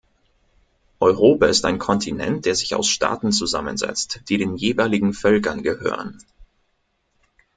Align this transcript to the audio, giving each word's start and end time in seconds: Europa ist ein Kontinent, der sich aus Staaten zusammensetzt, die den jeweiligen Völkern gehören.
Europa 0.99 1.45
ist 1.45 1.63
ein 1.63 1.77
Kontinent, 1.77 2.47
der 2.47 2.55
sich 2.55 2.73
aus 2.73 2.87
Staaten 2.87 3.31
zusammensetzt, 3.31 4.21
die 4.29 4.39
den 4.39 4.57
jeweiligen 4.57 5.13
Völkern 5.13 5.61
gehören. 5.61 6.17